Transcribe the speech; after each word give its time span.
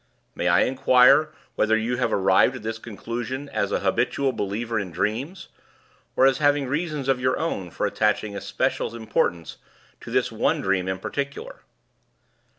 May 0.33 0.47
I 0.47 0.61
inquire 0.61 1.31
whether 1.53 1.77
you 1.77 1.97
have 1.97 2.11
arrived 2.11 2.55
at 2.55 2.63
this 2.63 2.79
conclusion 2.79 3.47
as 3.49 3.71
an 3.71 3.81
habitual 3.81 4.33
believer 4.33 4.79
in 4.79 4.91
dreams, 4.91 5.49
or 6.15 6.25
as 6.25 6.39
having 6.39 6.65
reasons 6.65 7.07
of 7.07 7.21
your 7.21 7.37
own 7.37 7.69
for 7.69 7.85
attaching 7.85 8.35
especial 8.35 8.95
importance 8.95 9.57
to 9.99 10.09
this 10.09 10.31
one 10.31 10.59
dream 10.59 10.87
in 10.87 10.97
particular?" 10.97 11.61